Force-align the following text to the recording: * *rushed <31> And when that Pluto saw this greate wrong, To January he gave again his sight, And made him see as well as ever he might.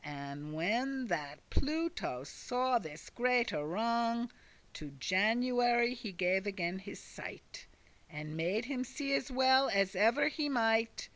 * 0.01 0.03
*rushed 0.03 0.09
<31> 0.13 0.25
And 0.25 0.53
when 0.55 1.07
that 1.09 1.47
Pluto 1.51 2.23
saw 2.23 2.79
this 2.79 3.11
greate 3.11 3.51
wrong, 3.51 4.31
To 4.73 4.89
January 4.99 5.93
he 5.93 6.11
gave 6.11 6.47
again 6.47 6.79
his 6.79 6.99
sight, 6.99 7.67
And 8.09 8.35
made 8.35 8.65
him 8.65 8.83
see 8.83 9.13
as 9.13 9.29
well 9.29 9.69
as 9.69 9.95
ever 9.95 10.27
he 10.29 10.49
might. 10.49 11.07